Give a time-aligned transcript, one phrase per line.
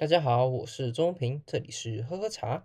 [0.00, 2.62] 大家好，我是钟平，这里是喝喝茶。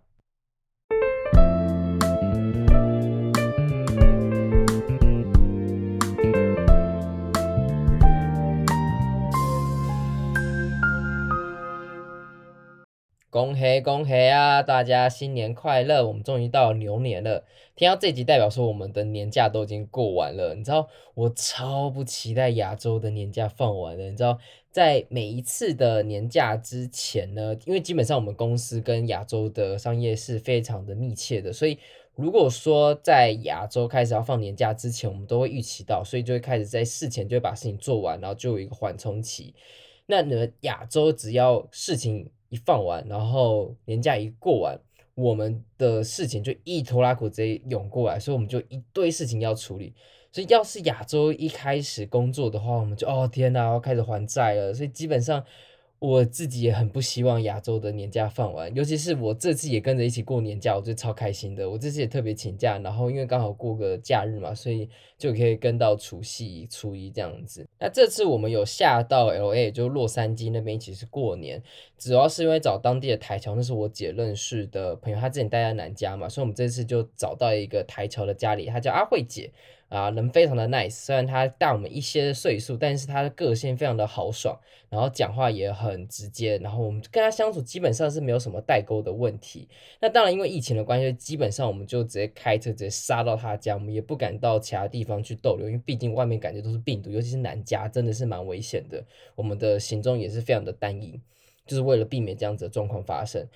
[13.32, 14.62] 恭喜恭喜啊！
[14.62, 16.06] 大家新年快乐！
[16.06, 17.46] 我们终于到牛年了。
[17.76, 20.54] 听到这集，代表说我们的年假都已经过完了。
[20.54, 24.04] 你知道，我超不期待亚洲的年假放完了。
[24.12, 24.38] 你知道，
[24.74, 31.78] 在每一次的年假之前呢，因为基本上我们公司跟亚洲的商业是非常的密切的，所以
[32.16, 39.54] 如果说在亚洲开始要放年假之前，我们都会预期到，所以就会开始在事前就会把事情做完，然后就有一个缓冲期。
[40.08, 44.80] 那你们亚洲只要事情一放完，然后年假一过完，
[45.14, 49.94] 我们的事情就一拖拉库直接涌过来，所以我们就一堆事情要处理。
[50.34, 54.74] 所以要是亚洲一开始工作的话，我们就哦天哪，要开始还债了。
[54.74, 55.46] 所以基本上。
[56.00, 61.70] 我自己也很不希望亚洲的年假放完，尤其是我这次也跟着一起过年假，我觉得超开心的。
[61.70, 67.66] 我这次也特别请假，然后因为刚好过个假日嘛，所以就可以跟到除夕、初一这样子。
[67.80, 71.64] 那这次我们有下到 LA，就洛杉矶那边一起是过年，
[71.98, 79.50] 主要是因为找当地的台侨，那是我姐认识的朋友，她之前待在南加嘛，所以我们这次就找到一个台侨的家里，她叫阿慧姐。
[79.94, 89.70] 啊，人非常的 nice，虽然他大我们一些岁数，但是他的个性非常的豪爽，然后讲话也很直接，然后我们跟他相处基本上是没有什么代沟的问题。
[90.02, 99.06] 那当然，因为疫情的关系，基本上我们就直接开车直接杀到他家，我们也不敢到其他地方去逗留，因为毕竟外面感觉都是病毒，尤其是南加真的是蛮危险的。
[99.36, 101.22] 我们的行踪也是非常的单一，
[101.68, 103.48] 就是为了避免这样子的状况发生。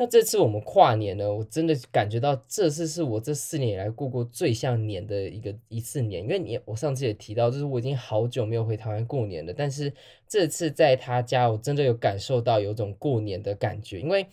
[0.00, 9.92] 那这次我们跨年呢，我真的感觉到这次是我这四年以来过过最像年的一个一次年，因为你我上次也提到，就是我已经好久没有回台湾过年了，但是
[10.28, 14.24] 这次在他家，我真的有感受到有种过年的感觉，因为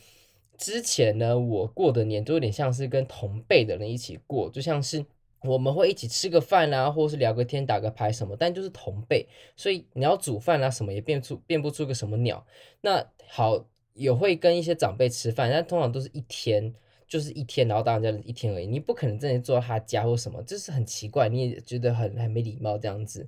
[0.56, 5.04] 之前呢，我过的年都有点像是跟同辈的人一起过，就像是
[5.42, 12.46] 我们会一起吃个饭啊，或是聊个天、打个牌什么，但就是同辈，所以你要煮饭啊什么也变出变不出个什么鸟。
[12.82, 13.66] 那好。
[13.96, 16.74] 也会跟一些长辈吃饭，但通常都是一天，
[17.08, 18.68] 就是一天，然后当人家一天而已。
[18.68, 23.26] 你不可能真的坐到他家或什么，就是很奇怪，你也觉得很很没礼貌这样子。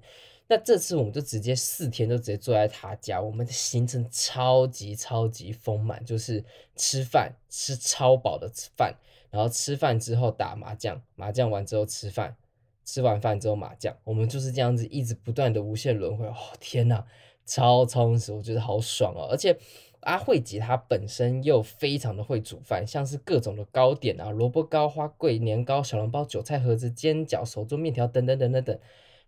[0.50, 6.44] 那这次我们就直接四天就直接坐在他家，我们的行程超级超级丰满，就是
[6.76, 8.94] 吃饭吃超饱的吃饭，
[9.30, 12.36] 然后吃饭之后打麻将，麻将完之后吃饭，
[12.84, 16.26] 吃完饭之后麻将，我们就是这样子一直不断的无限轮回。
[16.26, 17.06] 哦天呐，
[17.46, 19.58] 超充实，我觉得好爽哦，而且。
[20.08, 28.80] 阿慧吉他本身又非常的会煮饭，像是各种的糕点啊，萝卜糕、花桂年糕、小笼包、韭菜盒子、煎饺、手做面条等等等等等，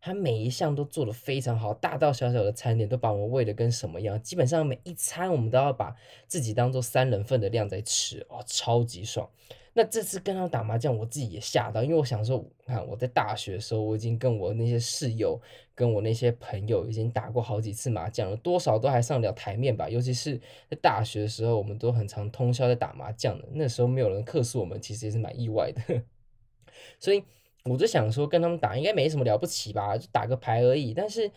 [0.02, 5.96] 他每一项都做得非常好，大到小小的餐点都把我们喂得跟什么样，基本上每一餐我们都要把
[6.28, 9.30] 自己当做三人份的量在吃，哦，超级爽。
[9.74, 15.40] 那这次跟他打麻将，我自己也吓到，因为我想说，看我在大学的时候，我已经跟我那些室友、
[15.76, 19.88] 跟我那些朋友已经打过好几次麻将了，多少都还上得了台面吧。
[19.88, 20.38] 尤其是
[20.70, 26.04] 在大学的时候，我们都很常通宵在打麻将的，那时候没有人客诉我们，其实也是蛮意外的。
[27.00, 27.24] 所以
[27.70, 30.94] 我就想说，跟他们打应该没什么了不起吧，就打个牌而已。
[30.94, 31.32] 但是。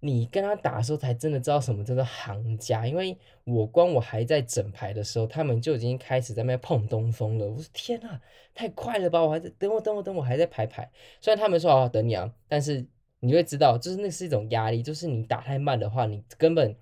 [0.00, 2.86] 你跟他打的时候，才真的知道什么叫做行家。
[2.86, 7.44] 因为我光我还在整牌的时候，他们就已经开始在那边碰东风了。
[7.44, 8.20] 我说天呐，
[8.54, 9.20] 太快了吧！
[9.20, 10.88] 我还在等我等我等我还在排牌。
[11.20, 12.86] 虽然他们说哦等你啊，但是
[13.18, 14.84] 你会知道，就是那是一种压力。
[14.84, 16.76] 就是你打太慢的话，你根本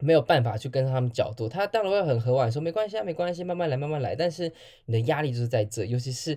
[0.00, 1.48] 没有办法去跟上他们角度。
[1.48, 4.16] 他当然会很和缓说没关系啊，没关系，慢慢来，慢慢来。
[4.16, 4.52] 但是
[4.86, 6.36] 你的压力就是在这，尤其是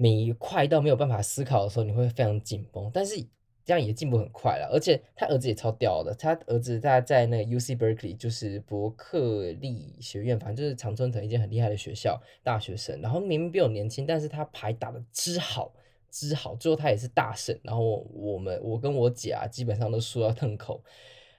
[0.00, 2.90] 你快到没有办法思考的时候，你会非常紧绷。
[2.92, 3.26] 但是。
[3.62, 6.12] 这样也进步很快了，而且他儿子也超屌的。
[6.14, 13.00] 他儿子他在那个 UC Berkeley，就是伯克利学院，反正就是常春藤一间很厉害的学校，大学生。
[13.00, 15.72] 然后明明比我年轻，但是他牌打的之好
[16.10, 17.56] 之好，最后他也是大胜。
[17.62, 20.82] 然后我们我跟我姐啊，基本上都输到痛口。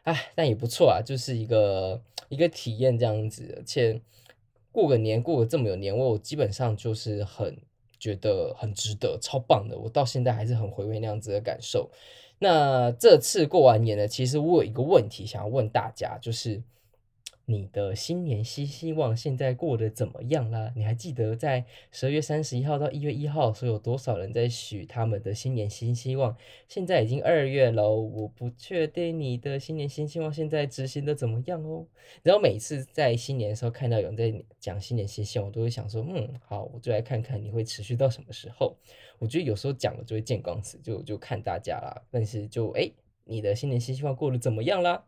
[0.04, 3.56] 哎，但也不错啊，就是一个一个体验这样子。
[3.58, 4.00] 而且
[4.72, 7.58] 过个年过个这么有年味，我基本上就是很。
[8.02, 11.90] 觉得很值得，超棒的，我到现在还是很回味那样子的感受。
[12.40, 16.62] 那这次过完年呢，其实我有一个问题想要问大家，就是。
[17.52, 20.72] 你的新年新希望现在过得怎么样啦？
[20.74, 26.38] 你还记得在十二月三十一号到一月一号，说有多少人在许他们的新年新希望？
[26.70, 31.86] 现在已经二月了，我不确定你的新年新希望现在执行的怎么样哦。
[32.24, 38.78] 然后每次在新年的时候看到有人在讲新年新希望，我都会想说，嗯，好，我就来看看你会持续到什么时候。
[39.20, 42.02] 我觉得有时候讲了就会见光死，就就看大家啦。
[42.10, 42.94] 但是就诶，
[43.26, 45.04] 你的新年新希望过得怎么样啦？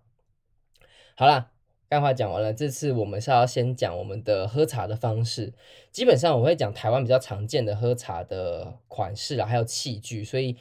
[1.16, 1.53] 好啦。
[1.94, 5.54] 干话讲完了，这次我们是要先讲我们的喝茶的方式。
[5.92, 10.58] 基本上我会讲台湾比较常见的喝茶的款式啊，还有器具，所以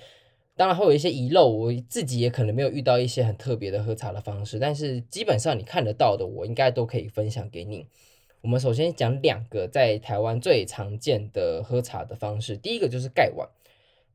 [0.56, 7.86] 当然会有一些遗漏，我自己也可能没有遇到一些很特别的喝茶的方式，但是基本上你看得到的，我应该都可以分享给你。
[8.42, 13.48] 我们首先讲两个在台湾最常见的喝茶的方式，第一个就是盖碗。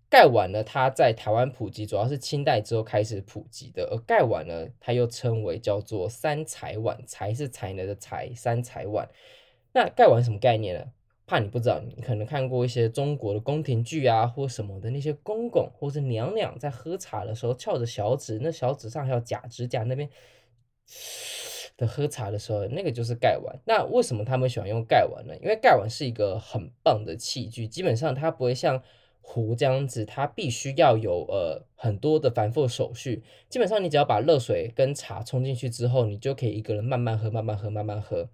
[0.09, 9.09] 盖碗呢，它在台湾普及主要是清代之后开始普及的，而盖碗呢，它又称为叫做三才碗，才是才能的才，三才碗。
[9.73, 10.91] 那盖碗什么概念呢？
[11.25, 20.09] 怕你不知道，你可能看过一些中国的宫廷剧啊，或什么的那些公公或是娘娘在喝茶的时候翘着小指，那小指上还有假指甲那边
[21.75, 23.59] 的喝茶的时候，那个就是盖碗。
[23.65, 25.35] 那为什么他们喜欢用盖碗呢？
[25.41, 28.81] 因为盖碗是一个很棒的器具，基本上它不会像
[29.29, 33.21] 壶这样子，它必须要有呃很多的繁复手续。
[33.49, 38.29] 基本上你只要把热水跟茶冲进去之后，你就可以一个人慢慢喝，慢慢喝，慢慢喝。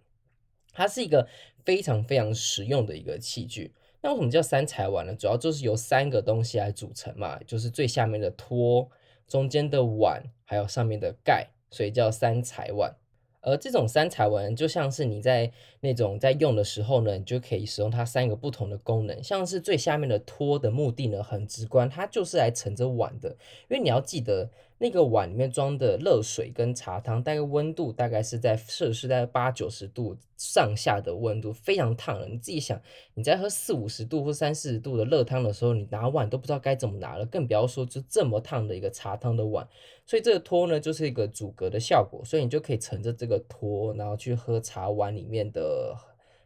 [0.71, 1.27] 它是一个
[1.65, 3.73] 非常非常实用的一个器具。
[4.01, 5.15] 那为什么叫三才碗呢？
[5.15, 8.87] 主要就是由三个东西来组成嘛，就是最下面的托、
[9.27, 12.95] 中间的碗，还有上面的盖，所以叫三才碗。
[13.43, 15.51] 而这种三彩碗就像是你在
[15.81, 19.21] 那种在用的时候呢，你就可以使用它三个不同的功能。
[19.21, 23.29] 像是最下面的托的目的呢，很直观，它就是来盛着碗的。
[23.69, 32.27] 因为你要记得，那个碗里面装的热水跟茶汤，大概温度大概是在摄氏在八九十度上下的温度，非常烫了。
[32.27, 32.81] 你自己想，
[33.13, 39.67] 你在喝四五十度或三四十度的热汤的时候，你拿碗都不知道该怎么拿了，更不要说就这么烫的一个茶汤的碗。
[40.05, 45.95] 所以这个托呢，就是一个阻隔的效果，所以你就可以乘着这个托，然后去喝茶碗里面的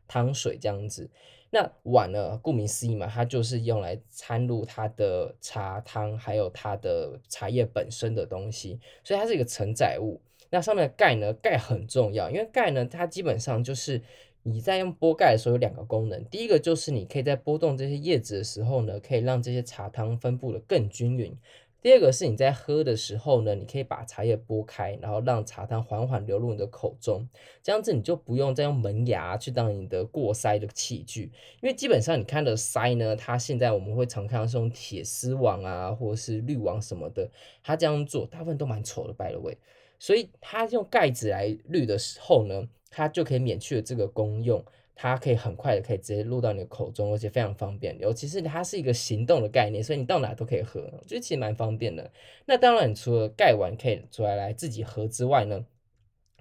[0.08, 1.10] 汤水这样子。
[1.50, 10.20] 那碗呢，顾名思义嘛，它就是用来掺入它的茶汤，还有它的茶叶本身的东西，所以它是一个承载物。
[10.50, 14.02] 那上面的盖呢，盖很重要，因为盖呢，它基本上就是
[14.44, 21.36] 你在用拨盖的时候有两个功能，第一个就是你可以在拨动这些叶子的时候呢，可以让这些茶汤分布的更均匀。
[21.82, 27.28] 第二个是你在喝的时候呢，你可以把茶叶拨开，然后让茶汤缓缓流入你的口中，
[27.62, 31.32] 这样子你就不用再用门牙去当你的过筛的器具，
[31.62, 37.30] 因为基本上你看的筛呢，它现在我们会常看到是用铁丝网啊，或者是滤网什么的，
[37.64, 39.56] 它这样做大部分都蛮丑的，by the way，
[40.00, 44.66] 所以它用盖子来滤的时候呢，它就可以免去了这个功用。
[45.00, 47.96] 它可以很快的可以直接入到你的口中，而且非常方便。
[48.00, 52.12] 尤其是它是一个行动的概念，所以你到哪都可以喝，我觉得其实蛮方便的。
[52.48, 55.64] 那当然，除了盖碗可以出来来自己喝之外呢，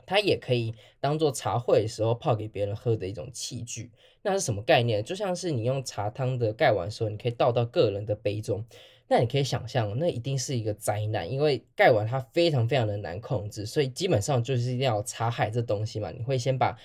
[0.07, 3.91] 它也可以当做茶会的时候泡给别人喝的一种器具。
[4.23, 5.05] 那是什么概念？
[5.05, 8.65] 就像是你用茶汤的盖碗的时候，你可以倒到个人的杯中。
[9.09, 16.77] 那你可以想象，那一定是一个灾难，因为盖碗它非常非常的难控制，所以基本上就是一定要茶海这东西嘛，你会先把。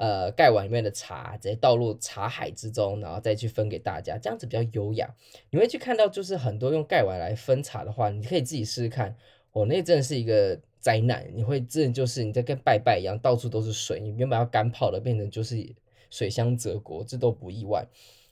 [0.00, 5.14] 呃，盖碗里面的茶直接倒入茶海之中，然后再去分给大家，这样子比较优雅。
[5.50, 9.14] 你会去看到，就是很多用盖碗来分茶的话，你可以自己试试看。
[9.52, 15.70] 哦，那真的是一个灾难，你会真的就是你在跟拜拜一样，到处都是水，你原本要干泡的，变成就是
[16.08, 17.86] 水乡泽国，这都不意外。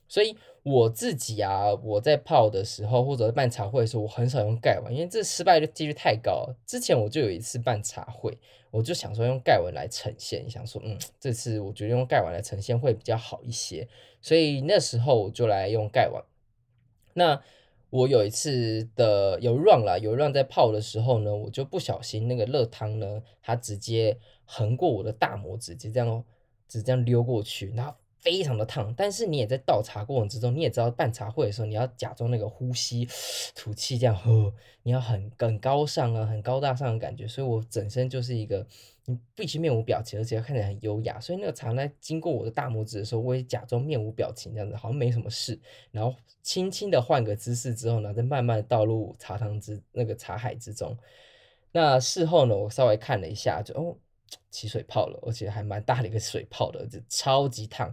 [0.09, 6.57] 所以我自己啊，我在泡的时候或者办茶会的时候，我很少用盖碗，因为这失败的几率太高了。
[6.67, 8.39] 之前我就有一次办茶会，
[8.71, 13.87] 我就想说用盖碗来呈现，想说嗯，这次我觉得用盖碗来呈现会比较好一些，
[14.23, 16.25] 所以那时候我就来用盖碗。
[17.13, 17.43] 那
[17.91, 26.25] 我有一次的有 run 啦，有 run 在泡的时候呢，我就不小心那个热汤呢，它直接横过我的大拇指，直接这样，
[26.67, 27.95] 直接这样溜过去，然后。
[28.21, 33.09] 非常的烫，但是你也在倒茶过程之中，你也知道办茶会的时候，你要假装那个呼吸、
[33.55, 37.27] 吐气这样喝，你要很很高尚啊，很高大上的感觉。
[37.29, 38.67] 所以我整身就是一个，
[39.05, 41.21] 你必须面无表情，而且看起来很优雅。
[41.21, 45.59] 所以那个茶在经过我的大拇指的时候，我也假装面无表情这样子，好像没什么事。
[45.93, 50.97] 然后轻轻的换个姿势之后呢，再慢慢的倒入茶汤之那个茶海之中。
[51.71, 53.97] 那事后呢，我稍微看了一下，就哦。
[54.51, 57.93] 起水泡了，而且还蛮大的一个水泡的，就超级烫。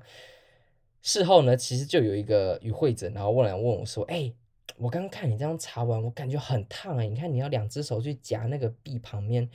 [1.02, 4.34] 事后呢，其实就有一个与会者，然后问来问我说：“哎、
[4.78, 9.48] 我刚刚看你这样茶碗，我感觉很烫哎、你看你要两只手去夹那个壁旁边，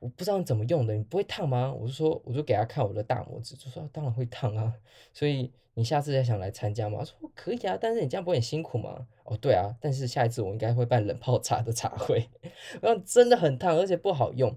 [0.00, 4.74] 我不知道怎么用的，你不会烫吗？”我就说，我就给他看我的大拇指，就说当然会烫啊。
[5.12, 6.98] 所以你下次再想来参加吗？
[6.98, 9.06] 我说可以啊，但是你这样不会很辛苦吗？
[9.22, 12.28] 哦，对啊，但是下一次我应该会办冷泡茶的茶会，
[12.82, 14.56] 然后真的很烫，而且不好用。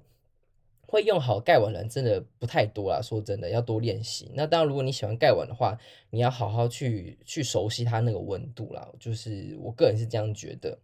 [0.90, 4.32] 会用好盖碗的人真的不太多啦，说真的，要多练习。
[4.34, 5.78] 那当然，如果你喜欢盖碗的话，
[6.10, 8.88] 你要好好去去熟悉它那个温度啦。
[9.00, 10.78] 就是我个人是这样觉得。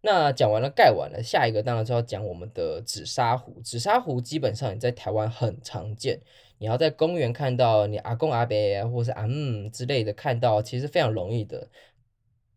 [0.00, 3.60] 那讲完了盖碗了，下一个当然就要讲我们的紫砂壶。
[3.62, 6.18] 紫砂壶基本上你在台湾很常见，
[6.58, 8.56] 你要在公园看到，你阿公阿伯
[8.90, 11.68] 或是阿姆之类的看到，其实非常容易的。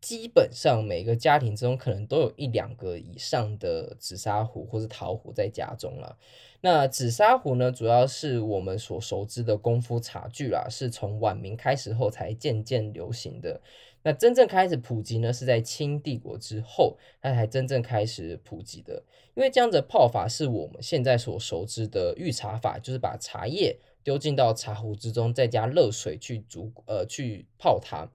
[0.06, 6.16] 基本上每个家庭中可能都有一两个以上的紫砂壶或是陶壶在家中了。
[6.62, 13.60] 那紫砂壶呢，主要是我们所熟知的功夫茶具啦，是从晚明开始后才渐渐流行的。
[14.04, 19.02] 那真正开始普及呢，是在清帝国之后，它才真正开始普及的。
[19.34, 28.08] 因为这样子的泡法是我们现在所熟知的御茶法，就是把茶叶丢进到茶壶之中，再加热水去煮，呃，去泡它。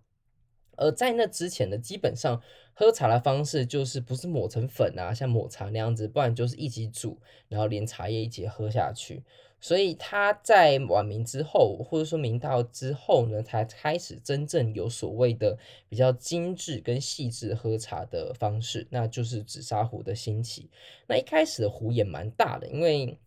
[0.80, 7.18] 而在那之前呢，基本上喝茶的方式就是不是抹成粉啊，像抹茶那样子，不然就是一起煮，
[7.48, 9.22] 然后连茶叶一起喝下去。
[9.62, 20.70] 所以他在晚明之后，或者说明道之后呢，才开始真正有所谓的比较精致跟细致喝茶的方式，那就是紫砂壶的兴起。
[21.06, 23.18] 那一开始的壶也蛮大的，因为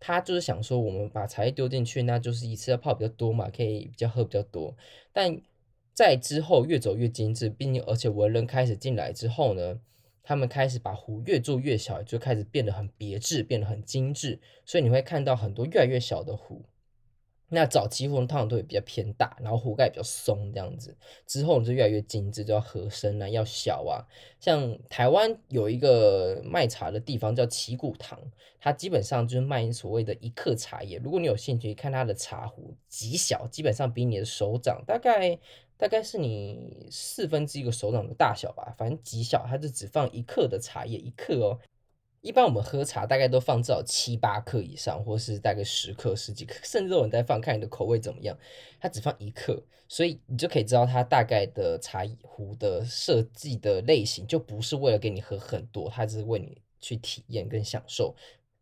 [0.00, 4.76] 他就是想说，我们把茶叶丢进去，那就是一次要泡比较多嘛，可以比较喝比较多。
[5.12, 5.40] 但
[5.96, 9.80] 在之后越走越精致，并且而且文人开始进来之后呢，
[10.22, 14.38] 他们开始把壶越做越小，就开始变得很别致，变得很精致。
[14.66, 16.66] 所以你会看到很多越来越小的壶。
[17.48, 20.96] 那早期壶通常都会比较偏大，然后壶盖比较松这样子。
[21.26, 24.04] 之后就越来越精致，就要合身啊，要小啊。
[24.40, 28.20] 像台湾有一个卖茶的地方叫旗鼓堂，
[28.60, 30.98] 它基本上就是卖所谓的一克茶叶。
[31.02, 35.38] 如果你有兴趣看它的茶壶，极小，基本上比你的手掌大概。
[35.78, 41.60] 大概是你四分之一个手掌的大小吧，反正极小，它就只放一克的茶叶，一克哦。
[42.26, 48.36] 一般我们喝茶大概都放至少七八克以上，或是大概十克、十几克，甚至都有人在放，看你的口味怎么样。
[48.80, 58.12] 它只放一克，所以你就可以知道它大概的茶壶的设计的类型，就不是为了给你喝很多，它只是为你去体验跟享受，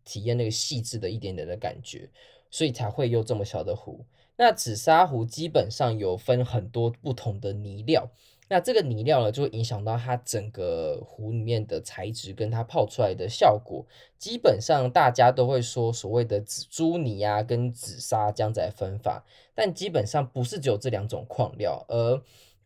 [0.05, 2.11] 体验那个细致的一点点的感觉，
[2.51, 4.05] 所以才会用这么小的壶。
[4.37, 8.11] 那紫砂壶基本上有分很多不同的泥料，
[8.55, 13.85] 那这个泥料呢，就会影响到它整个壶里面的材质跟它泡出来的效果。
[14.17, 19.25] 基本上大家都会说所谓的紫朱泥啊跟紫砂这样子来分法，
[19.57, 22.23] 但基本上不是只有这两种矿料，而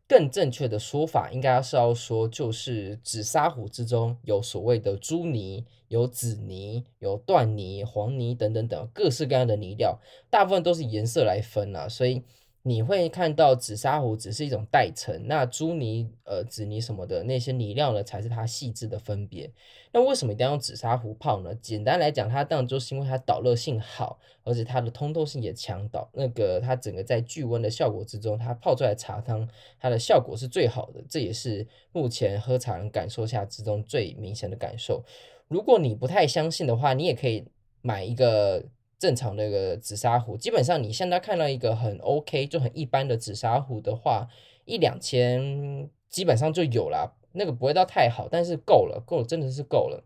[0.06, 5.64] 更正确的说法应该是要说，就是紫砂壶之中有所谓的朱泥。
[5.88, 12.22] 有紫泥、有缎泥、黄泥等等等各式各样的泥料，大部分都是颜色来分啊，所以
[12.62, 19.50] 你会看到紫砂壶只是一种代称，那朱泥、呃紫泥什么的那些泥料呢，才是它细致的分别。
[19.92, 21.54] 那为什么一定要用紫砂壶泡呢？
[21.54, 29.48] 简单来讲，它当然就是因为它导热性好，而且它的通透性也强，导那个它整个在聚温的效果之中，它泡出来的茶汤，
[29.80, 35.02] 它的效果是最好的，这也是目前喝茶人感受下之中最明显的感受。
[35.46, 37.46] 如果你不太相信的话，你也可以
[37.80, 38.62] 买一个
[38.98, 40.36] 正常的一个紫砂壶。
[40.36, 44.28] 基本上你现在看到一个很 OK 就很一般的紫砂壶的话，
[44.64, 50.04] 一两千基本上就有了，那个不会到太好，但是够了，够了，真的是够了。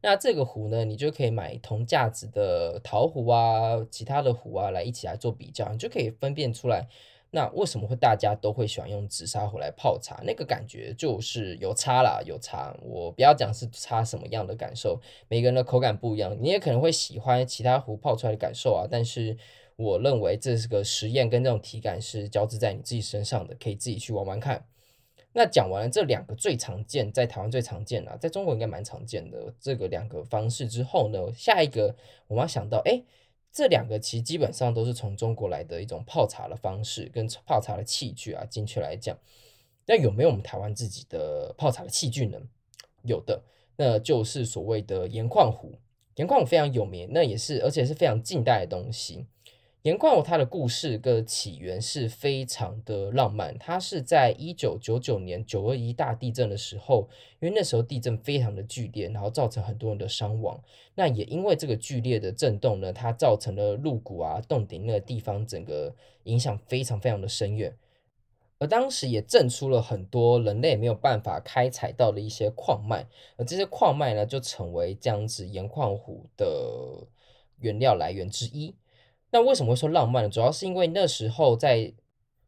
[0.00, 6.88] 那这个壶呢，你就可以买同价值的陶壶啊，其他的壶啊来一起来做比较，你就可以分辨出来。
[7.34, 10.22] 那为什么会大家都会喜欢用紫砂壶来泡茶？
[10.22, 12.72] 那个感觉就是有差啦，有差。
[12.80, 18.86] 我不要讲是差什么样的感受，每个人的口感不一样，你也可能会喜欢其他壶泡出来的感受啊。
[18.88, 19.36] 但是
[19.74, 24.64] 我认为这是个实验，跟这种体感是交织在你自己身上的，可以自己去玩玩看。
[25.32, 31.96] 那讲完了这两个最常见，在台湾最常见啦，在中国应该蛮常见的这个两个方式之后呢，下一个
[32.28, 33.02] 我们要想到，哎。
[33.54, 39.16] 这两个其实基本上都是从中国来的一种泡茶的方式跟泡茶的器具啊，精确来讲，
[39.86, 42.36] 那有没有我们台湾自己的泡茶的器具呢？
[43.02, 43.44] 有的，
[43.76, 45.78] 那就是所谓的盐矿壶。
[46.16, 49.24] 盐矿壶非常有名，那也是而且是非常近代的东西。
[49.84, 57.06] 盐矿壶它的故事跟起源是非常的浪漫，它是在一九九九年九二一大地震的时候，
[57.38, 60.58] 因为那时候地震非常的剧烈，然后造成很多人的伤亡。
[60.94, 67.76] 那也因为这个剧烈的震动呢，它造成了鹿谷啊、洞顶那个地方整个影响非常非常的深远，
[68.58, 77.06] 而当时也震出了很多人类没有办法开采到的一些矿脉，而这些矿脉呢，就成为这样子盐矿湖的
[77.58, 78.74] 原料来源之一。
[79.34, 80.28] 那为什么会说浪漫呢？
[80.30, 81.92] 主要是因为那时候在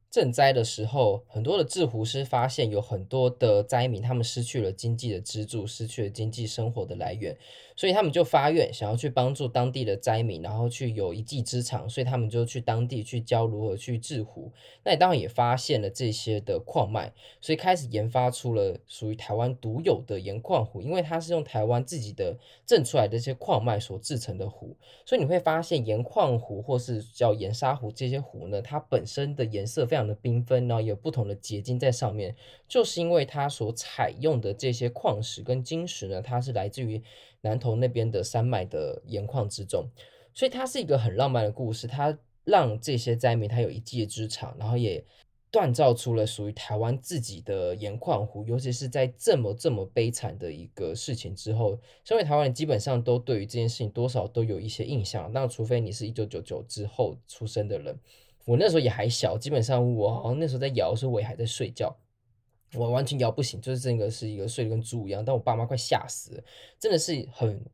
[0.09, 7.37] 赈灾的时候，很多的制壶师发现有很多的灾民，他们失去了经济的支柱，失去了经济生活的来源，
[7.77, 14.51] 所以他们就发愿想要去帮助当地的灾民，然后去有一技之长，所以他们就去当地去教如何去制壶。
[14.83, 32.35] 那你当然也发现了这些的矿脉，所以开始研发出了属于台湾独有的盐矿壶，因为它是用台湾自己的震出来的这些矿脉所制成的壶，所以你会发现盐矿壶或是叫盐沙壶这些壶呢，它本身的颜色非常的缤纷，然后有不同的结晶在上面，
[32.67, 37.03] 就是因为它所采用的这些矿石跟晶石呢，它是来自于
[37.43, 39.87] 南投那边的山脉的盐矿之中，
[40.35, 45.05] 所以它是一个很浪漫的故事，它让这些灾民他有一技之长，然后也
[45.51, 57.99] 锻造出了属于台湾自己的盐矿湖，尤其是在这么这么悲惨的一个事情之后，身为台湾人基本上都对于这件事情多少都有一些印象，那除非你是一九九九之后出生的人。
[58.45, 61.97] 我那时候也还小，基本上我好像那时候在摇的时候，我也还在睡觉，
[62.77, 65.25] 我完全摇不醒，就是这个是一个睡得跟猪一样。
[65.25, 66.45] 但我爸妈快吓死了，
[66.79, 67.65] 真的是很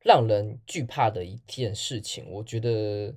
[0.00, 2.30] 让人惧怕的一件事情。
[2.30, 3.14] 我觉得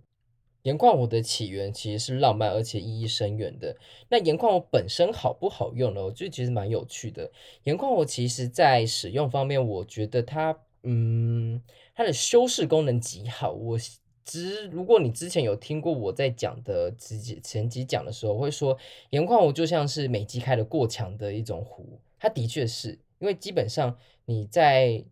[0.63, 3.75] 盐矿壶的起源其实是浪漫而且意义深远的。
[4.09, 6.03] 那盐矿壶本身好不好用呢？
[6.03, 7.31] 我觉得其实蛮有趣的。
[7.63, 11.61] 盐矿壶其实在使用方面，我觉得它嗯，
[11.95, 13.51] 它的修饰功能极好。
[13.51, 13.77] 我。
[14.23, 18.77] 之，如果你之前有听过我在讲的几集前几讲的时候，我会说
[19.11, 25.03] 盐矿壶就像是美肌开的过强的一种壶，它的确是因为基本上你在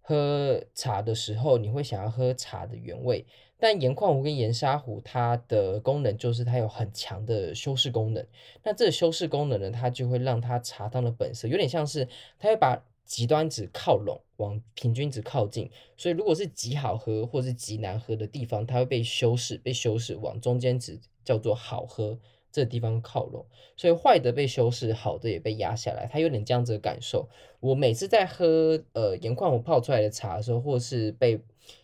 [0.00, 3.26] 喝茶的时候，你会想要喝茶的原味，
[3.58, 8.26] 但盐矿壶跟盐沙壶它的功能就是它有很强的修饰功能，
[8.62, 12.82] 那这个修饰功能呢，它就会让它茶汤的本色有点像是它会把。
[13.04, 22.18] 极端值靠拢，往平均值靠近，所以如果是极好喝或是极难喝的地方，它会被修饰，被修饰往中间值叫做好喝
[22.50, 23.44] 这个地方靠拢，
[23.76, 27.28] 所以坏的被修饰，好的也被压下来，它有点这样子的感受。
[27.60, 31.40] 我每次在喝呃盐矿我泡出来的茶的时候，或是被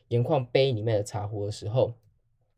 [0.09, 1.95] 盐矿杯里面的茶壶的时候，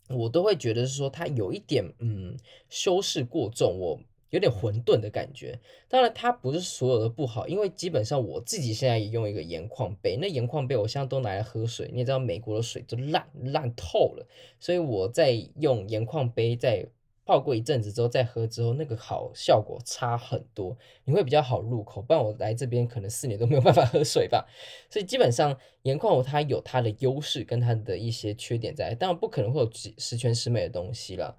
[0.08, 2.36] 我都会觉得是说它有一点嗯
[2.68, 4.00] 修饰过重，我。
[4.30, 5.58] 有点混沌的感觉，
[5.88, 14.26] 当然它不是所有的不好，因为基本上我自己现在也用一个盐矿杯，那盐矿杯我现在都拿来喝水，你也知道美国的水都烂烂透了，
[14.60, 16.86] 所以我在用盐矿杯再
[17.26, 24.46] 泡过一阵子之后再喝之后，那个好效果差很多，你会比较好入口，不然我来这边可能四年都没有办法喝水吧，
[24.88, 31.36] 所以基本上盐矿它有它的优势跟它的一些缺点在，当然不可能会有十全十美的东西了，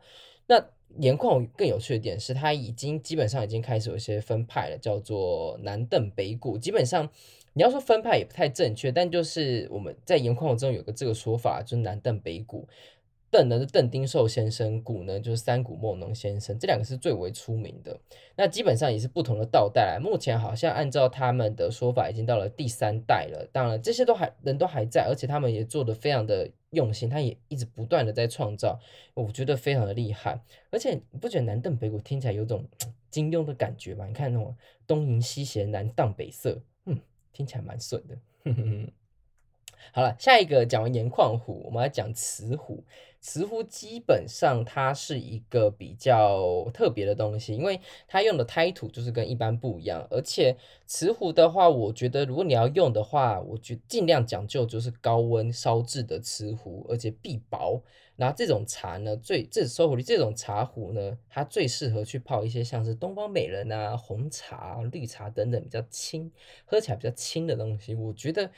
[0.47, 0.61] 那。
[0.99, 6.57] 盐矿更有趣的点是，它已经基本上已经开始有一些分派了，叫做南邓北谷。
[6.57, 7.09] 基本上
[7.53, 12.67] 你要说分派也不太正确，但就是我们在盐矿中有个这个说法，就是南邓北谷。
[13.31, 17.97] 邓呢是邓丁寿先生，谷呢就是三谷墨农先生，这两个是最为出名的。
[18.35, 23.47] 那基本上也是不同的道代，目前好像按照他们的说法，已经到了第三代了。
[23.53, 28.77] 当然这些都还人都还在，而且他们也做得非常的用心，他也一直不断的在创造，
[29.13, 30.41] 我觉得非常的厉害。
[30.69, 32.67] 而且你不觉得南邓北谷听起来有种
[33.09, 34.05] 金庸的感觉吗？
[34.05, 34.53] 你看那种
[34.85, 36.99] 东瀛西邪，南荡北色，嗯，
[37.31, 38.17] 听起来蛮顺的。
[38.43, 38.91] 哼哼。
[39.93, 42.83] 好了，下一个讲完盐矿虎，我们来讲瓷虎。
[43.21, 50.07] 瓷壶基本上它是一个比较特别的东西，因为它用的胎土就是跟一般不一样。
[50.09, 50.57] 而且
[50.87, 57.83] 瓷壶的话，我觉得如果你要用的话，我觉尽量讲究就是高温烧制的瓷壶，而且必薄。
[58.15, 66.31] 然后这种茶呢，最这收壶里这种茶壶呢，它最适合去泡一些像是东方美人啊、红茶、绿茶等等比较轻，
[66.65, 67.93] 喝起来比较轻的东西。
[67.93, 68.49] 我觉得，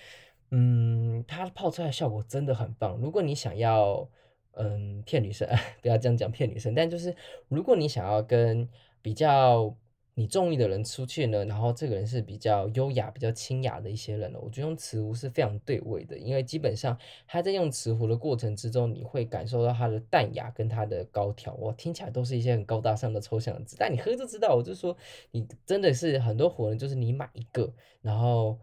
[0.51, 2.97] 嗯，它泡出来的效果真的很棒。
[3.01, 4.07] 如果你想要。
[4.55, 5.47] 嗯，骗女生，
[5.81, 6.73] 不要这样讲骗女生。
[6.75, 7.15] 但就是，
[7.47, 8.67] 如果你想要跟
[9.01, 9.75] 比较
[10.15, 16.15] 你中意的人出去呢，然后这个人是比较优雅、比较清雅的一些人呢，我觉得用瓷壶是非常对味的。
[16.15, 16.95] 因为基本上
[17.27, 21.55] 他在用瓷壶的过程之中，你会感受到它的淡雅跟它的高挑。
[21.55, 24.53] 哇，听起来都是一些很高大上的抽象的字，但你喝就知道。
[24.55, 24.95] 我就说，
[25.31, 28.59] 你真的是很多壶呢，就是你买一个，然后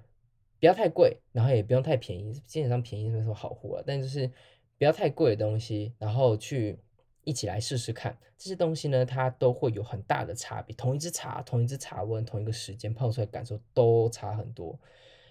[0.60, 4.30] 不要太贵，然后也不用太便宜，基本上便宜是说好壶啊，但就是。
[4.80, 6.78] 不要太贵的东西，然后去
[7.24, 10.74] 一起来试试看这些东西呢，它都会有很大的差别。
[10.74, 14.80] 同一支茶，同一支茶温，同一个时间泡出来感受都差很多。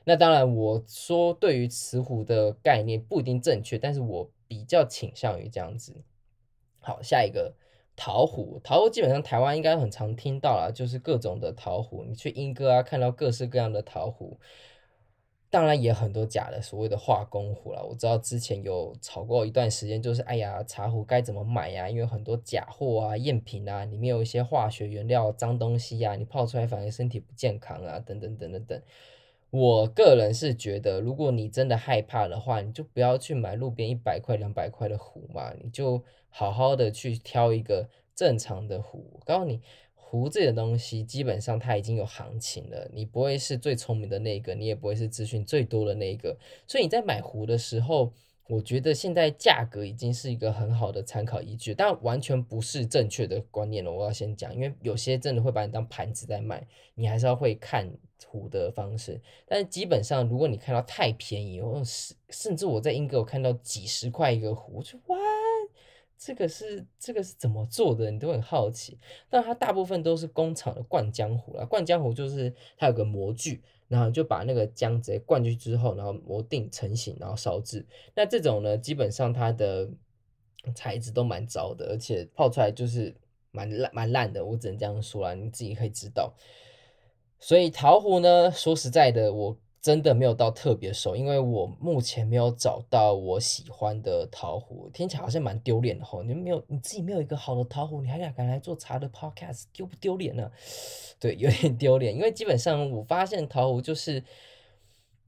[0.03, 5.95] 那当然，我说对于瓷壶的概念不一定正确，但是我比较倾向于这样子。
[6.79, 7.55] 好，下一个
[7.95, 14.39] 陶壶，陶壶基本上台湾应该很常听到啦，就是各种的陶壶，你去莺歌啊看到各式各样的陶壶。
[15.51, 17.83] 当然也很多假的，所谓的化工壶了。
[17.83, 21.89] 我知道之前有炒过一段时间，就是哎呀，茶壶该怎么买呀？
[21.89, 28.81] 因为很多假货啊、赝品啊，里面有一些化学原料、脏东西呀，你泡出来反而身体不健康啊，等等等等等。
[29.49, 39.09] 我个人是觉得，如果你真的害怕的话，你就不要去买路边一百块、两百块的壶嘛，你就好好的去挑一个正常的壶。
[39.13, 39.61] 我告诉你。
[40.09, 42.89] 壶这个东西，基本上它已经有行情了。
[42.91, 46.35] 你不会是最聪明的那个，你也不会是资讯最多的那个。
[46.65, 48.11] 所以你在买壶的时候，
[48.47, 53.91] 我觉得现在价格已经是一个很好的参考依据，但完全不是正确的观念了。
[53.91, 57.87] 我要先讲，因为有些真的会把你当盘子在卖，你还是要会看
[58.25, 59.21] 壶的方式。
[59.45, 65.38] 但是基本上，如果你看到太便宜，或是甚至我在英国看到几十块一个壶，就哇。
[66.21, 68.11] 这个是这个是怎么做的？
[68.11, 68.99] 你都很好奇。
[69.29, 77.87] 但它大部分都是工厂的灌浆壶啦，灌浆壶就是它有个模具，然后就把那个浆直接灌进去之后，然后磨定成型，然后烧制。
[78.13, 79.89] 那这种呢，基本上它的
[80.75, 83.15] 材质都蛮糟的，而且泡出来就是
[83.51, 84.43] 蛮烂蛮烂的。
[84.43, 86.33] 我只能这样说啦，你自己可以知道。
[87.39, 89.57] 所以陶壶呢，说实在的，我。
[89.81, 96.21] 真的没有到特别熟，因为我目前没有找到我喜欢的陶壶，听起来好像蛮丢脸的吼。
[96.21, 100.51] 你没有你自己没有一个好的陶壶，你还敢敢来做茶的 podcast，丢不丢脸呢？
[101.19, 104.23] 对，有点丢脸，因为基本上我发现陶壶就是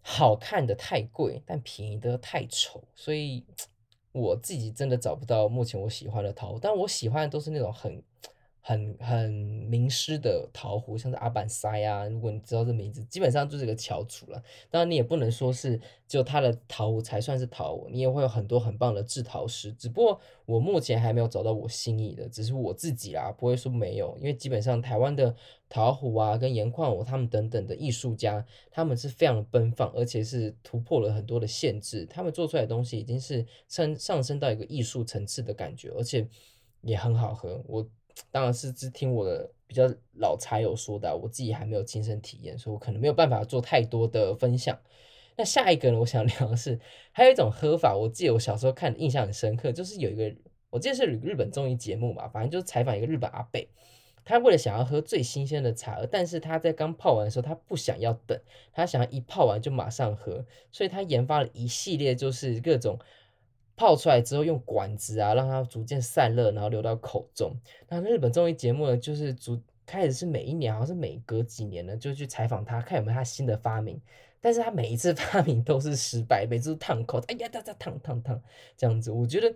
[0.01, 3.45] 好看的太贵，但便宜的太丑，所以
[4.11, 8.03] 我自己真的找不到目前我喜欢的陶壶，但我喜欢的都是那种很。
[8.63, 14.41] 很很名师的陶壶，像是阿板塞啊，如果你知道这名字，基本上就是一个翘楚了。
[14.69, 19.73] 当然，你也不能说是只有他的陶壶才算是陶壶，你也会有很多很棒的制陶师。
[19.73, 24.15] 只不过我目前还没有找到我心仪的，只是我自己啦，不会说没有。
[24.19, 25.35] 因为基本上台湾的
[25.67, 32.05] 陶壶啊，跟盐矿壶他们等等的艺术家，他们是非常奔放，而且是突破了很多的限制。
[32.05, 36.27] 他们做出来的东西已经是上上升到一个艺术层次的感觉，而且
[36.83, 37.63] 也很好喝。
[37.67, 37.89] 我。
[38.31, 44.79] 当然是只听我的比较老茶友说的，我自己还没有亲身体验，所以我可能没有办法做太多的分享。
[45.37, 46.79] 那下一个呢，我想聊的是，
[47.11, 50.33] 还有一种喝法，我记得我小时候看的印象很深刻，就是有一个，
[50.69, 53.65] 我记得是日本综艺节目吧，反正就是采访一个日本阿伯，
[54.23, 58.39] 他为了想要喝最新鲜的茶，但是他在刚泡完的时候，他不想要等，
[58.73, 62.99] 他想要一泡完就马上喝，所以他研发了一系列就是各种。
[63.75, 67.55] 泡出来之后，用管子啊，让它逐渐散热，然后流到口中。
[67.87, 73.99] 那日本综艺节目呢，就是逐开始是每一年，好像是每隔几年呢，就去采访他，看有没有他新的发明。
[74.39, 78.41] 但是他每一次 发明都是失败，每次都烫口，哎呀，哒哒烫烫烫
[78.77, 79.11] 这样子。
[79.11, 79.53] 我觉得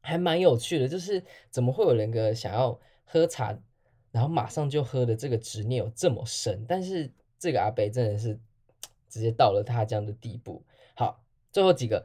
[0.00, 3.56] 还蛮有趣的，就是怎么会有人个想要喝茶，
[4.10, 6.64] 然后马上就喝的这个执念有这么深？
[6.68, 8.38] 但是这个阿伯真的是
[9.08, 10.64] 直接到了他这样的地步。
[10.94, 12.04] 好，最后几个。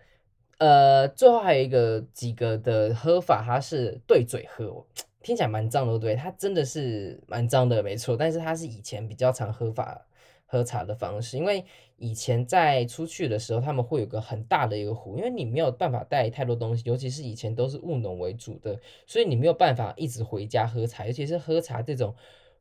[0.60, 4.86] 呃，最后还有一个几个的喝法，它是对嘴喝，
[5.24, 8.18] 听起来蛮脏的，对，它真的是蛮脏的，没错。
[8.18, 10.06] 但是它是以前比较常喝法
[10.46, 11.64] 喝茶的方式，因为
[11.96, 22.14] 以前在出去的时候，他们会有个很大的一个壶，因为你没有办法带太多东西，尤其是以前都是务农为主的，所以你没有办法一直回家喝茶，尤其是喝茶这种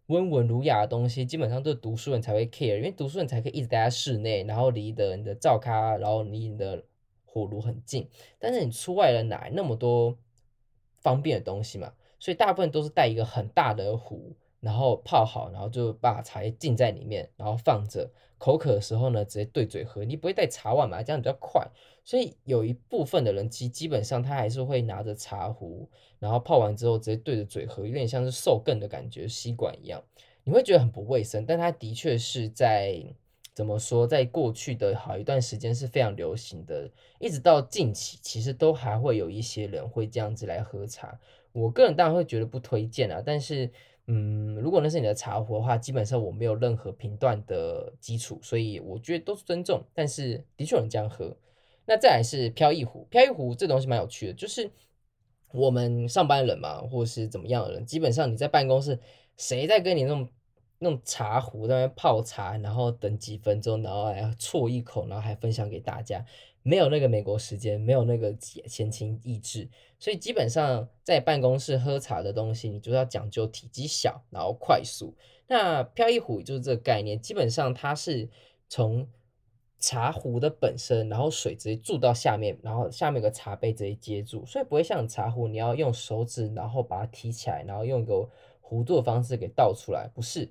[0.06, 6.84] 温文儒雅的东西，基本上都是读书人才会 care，因为读书人才可以一直待在室内，然后离的你的灶咖，然后离你的。
[7.30, 10.16] 火炉很近，但是你出外了哪来那么多
[11.02, 11.92] 方便的东西嘛？
[12.18, 18.10] 所以大部分都是带一个很大的壶，然后泡好，然后就把茶叶浸在里面，然后放着。
[18.38, 20.04] 口渴的时候呢，直接对嘴喝。
[20.04, 21.02] 你不会带茶碗嘛？
[21.02, 21.68] 这样比较快。
[22.04, 25.88] 所以有一部分的人基基本上他还是会拿着茶壶，
[26.18, 30.02] 然后泡完之后直接对着嘴喝，有点像是受更的感觉，吸管一样。
[30.44, 33.04] 你会觉得很不卫生，但它的确是在。
[33.58, 41.18] 怎么说，在过去的好一段时间是非常流行的，一直到近期，其实都还会有一些人会这样子来喝茶。
[41.50, 43.68] 我个人当然会觉得不推荐啊，但是，
[44.06, 49.82] 嗯，如果那是你的茶壶的话，基本上我没有任何评断的基础，所以我觉得都是尊重。
[49.92, 51.36] 但是的确有人这样喝。
[51.84, 54.70] 那再来是飘逸壶，飘逸壶这东西蛮有趣的，就是
[55.52, 59.00] 我们上班人嘛，或是怎么样的人，基本上你在办公室，
[59.36, 60.28] 谁在跟你那种。
[60.78, 66.24] 那种茶壶在那边泡茶，然后等几分钟，然后来啜一口，然后还分享给大家。
[66.64, 75.14] 没有那个美国时间，没有那个闲情逸致，所以基本上在办公室喝茶的东西，你就要讲究体积小，然后快速。
[75.46, 78.28] 那飘逸壶就是这个概念，基本上它是
[78.68, 79.08] 从
[79.78, 88.28] 茶壶的本身，然后水直接注到下面，然后下面有个茶杯直接接住，所以不会像茶壶，你要用手指，然后把它提起来，然后用一个
[88.68, 90.48] 弧度的方式给倒出来，不是。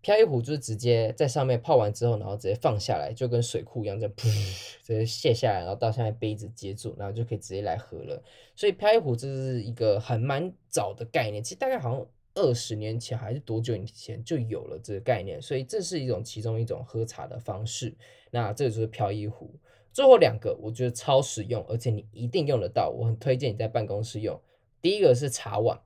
[0.00, 4.24] 飘逸壶就是直接在上面泡完之后，然后直接放下来，就跟水库一样，这样噗
[4.82, 8.20] 直接卸下来，然后到下面杯子接住，然后就可以直接来喝了。
[8.56, 17.94] 所以飘逸壶这是一个很蛮早的概念，其实大概好像二十年前还是多久以前就有了这个概念，所以这是一种其中一种喝茶的方式。
[18.32, 19.54] 那这个就是飘逸壶。
[19.92, 24.40] 最后两个我觉得超实用，而且你一定用得到，我很推荐你在办公室用。
[24.80, 25.78] 第一个是茶碗，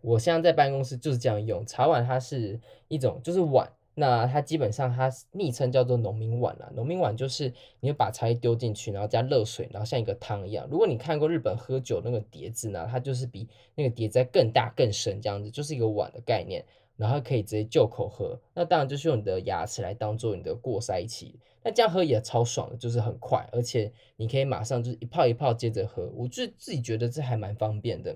[0.00, 1.64] 我现在在办公室就是这样用。
[1.66, 6.70] 茶碗它是一种就是碗，那它基本上它昵称叫做农民碗啦。
[6.74, 10.66] 农民碗就是你会把茶叶丢进去，然后加热水，然后像一个汤一样。
[10.70, 16.64] 如果你看过日本喝酒那个碟子呢，它就是比那个碟子更大更深这样子，就是一个碗的概念。
[16.96, 28.14] 然后可以直接就口喝，那当然就是用你的牙齿来当做你的过筛器，那这样喝也超爽的，就是很快，而且你可以马上就是一泡一泡接着喝，我就自己觉得这还蛮方便的。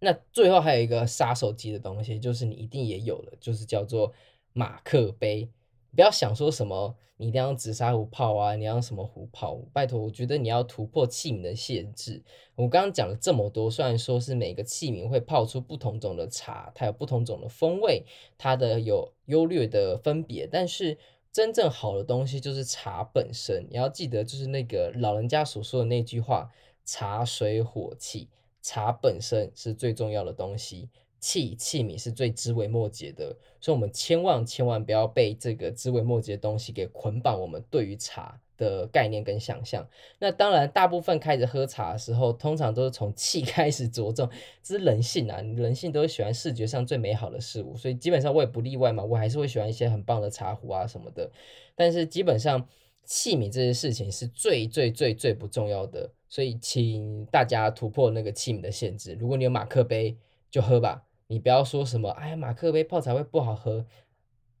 [0.00, 4.12] 那最后还有一个杀手级的东西，就是你一定也有了，就是叫做
[4.52, 5.48] 马克杯。
[5.94, 9.60] 不要想说什么，你一定要紫砂壶泡啊，你要什么壶泡？
[9.72, 12.22] 拜托，我觉得你要突破器皿的限制。
[12.54, 18.04] 我刚刚讲了这么多，虽然说是每个器皿会泡出不同种的茶，它有不同种的风味，
[18.38, 20.96] 它的有优劣的分别，但是
[21.32, 23.66] 真正好的东西就是茶本身。
[23.68, 26.50] 你要记得，就是那个老人家所说的那句话：
[26.84, 28.28] 茶水火气，
[28.62, 30.88] 茶本身是最重要的东西。
[31.18, 37.38] 器器皿是最枝微末节的，所以我们千万千万不要被这个枝微末节的东西给捆绑。
[37.38, 39.86] 我们对于茶的概念跟想象，
[40.18, 44.30] 那当然大部分开始喝茶的时候，通常都是从器 开始着重，
[44.62, 51.30] 这是人性啊，人性都是喜欢视觉上最美好的事物，所以基本上我也不例外嘛，我还是会喜欢一些很棒的茶壶啊什么的。
[51.74, 52.66] 但是基本上
[53.04, 59.14] 器皿这些事情是最最最最不重要的，所以请大家突破那个器皿的限制。
[59.20, 60.16] 如果你有马克杯，
[60.50, 61.04] 就喝吧。
[61.26, 63.84] 你不要说什么，哎呀，马克杯泡茶会不好喝，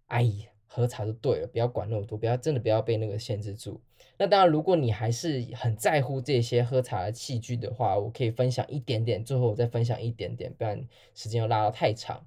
[0.06, 3.80] 哎呀，喝茶就对了，不要管那么多，不要真的不要被那个限制住。
[4.18, 12.24] 那当然，如果你还是很在乎这些喝茶的器具的话，我可以分享一点点，最后我再分享一点点，不然时间要拉得太长。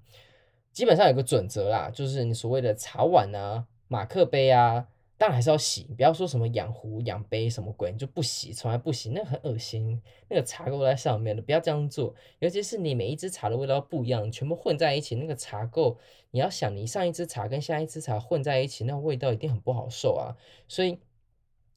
[0.72, 4.88] 基本上有个准则啦，就是你所谓的茶碗啊、马克杯啊。
[5.24, 10.02] 当然还是要洗，不要说什么养壶、养杯什么鬼，你就不洗，从来不洗，那很恶心。
[10.28, 12.14] 那个茶垢在上面的，不要这样做。
[12.40, 15.96] 尤其是你每一支茶的味道不一样，全部混在一起，那个茶垢，
[16.32, 20.36] 你要想你上一支茶跟下一支茶混在一起，那个味道一定很不好受啊。
[20.68, 21.00] 所以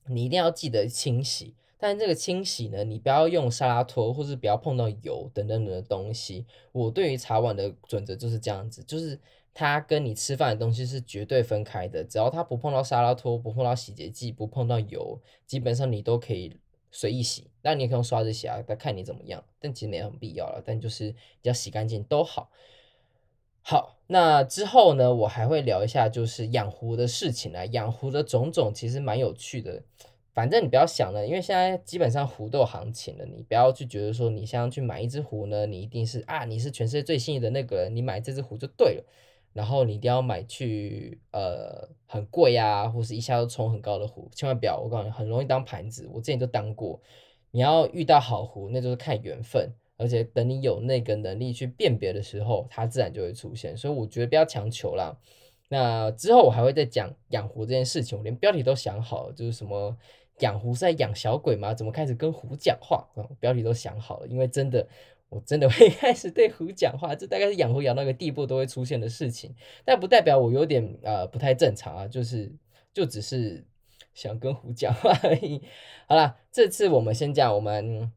[0.09, 1.55] 你一定要记得清洗。
[1.79, 6.45] 但是这个清洗呢，你不要用沙拉托，或是不要碰到油等等等的东西。
[6.73, 9.21] 我对于茶碗的准则就是这样子，就是。
[9.59, 16.55] 它跟你吃饭的东西是绝对分开的，只要它不碰到沙拉托，不碰到洗洁剂，不碰到油，基本上你都可以
[16.91, 17.49] 随意洗。
[17.63, 19.43] 那你也可以用刷子洗啊，它看你怎么样。
[19.59, 22.51] 但其实没有很必要了，但就是只要洗干净都好。
[23.63, 29.83] 好，那之后呢，我还会聊一下就是养壶的事情啊，养壶的种种其实蛮有趣的。
[30.35, 39.05] 反正你不要想了，因为现在基本上壶都有行情了，你不要去觉得说你想要去买一只壶呢，你一定是啊，你是全世界最幸运的那个人，你买这只壶就对了。
[39.57, 46.07] 然后你一定要买去呃很贵啊，或是一下都冲很高的壶，千万不要，我告诉你很容易当盘子。
[46.13, 47.01] 我之前就当过，
[47.53, 53.75] 你要遇到好壶，那就是看缘分，而且等你有那个能力去辨别的时候，它自然就会出现。
[53.75, 55.17] 所以我觉得不要强求啦。
[55.71, 59.97] 那之后我还会再讲养壶这件事情，我连标题都想好了，就是什么
[60.41, 61.73] 养壶是在养小鬼吗？
[61.73, 63.09] 怎么开始跟壶讲话？
[63.17, 64.87] 嗯，标题都想好了，因为真的。
[65.29, 72.53] 我真的会 开始对虎讲话，这大概是养虎养到一个地步都会出现的事情，但不代表我有点呃不太正常啊，就是
[72.95, 73.65] 就只是
[74.15, 75.63] 想跟虎讲话而已。
[76.07, 78.13] 好啦，这次我们先讲我们。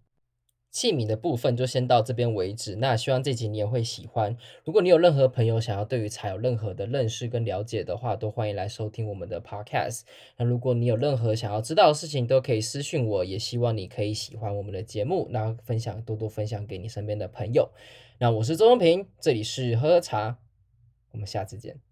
[0.80, 2.78] 器皿的部分就先到这边为止。
[2.78, 4.38] 那希望这集你也会喜欢。
[4.63, 10.04] 如果你有任何朋友想要对于茶有任何的认识跟了解的话，都欢迎来收听我们的 podcast。
[10.38, 13.26] 那如果你有任何想要知道的事情，都可以私讯我。
[13.26, 17.70] 也希望你可以喜欢我们的节目，那分享多多分享给你身边的朋友。
[18.18, 20.38] 那我是周中平，这里是喝喝茶，
[21.12, 21.88] 我们下次见。